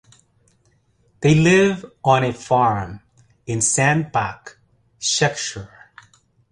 They 1.19 1.35
live 1.35 1.85
on 2.03 2.23
a 2.23 2.33
farm 2.33 3.01
in 3.45 3.59
Sandbach, 3.61 4.57
Cheshire. 4.99 5.91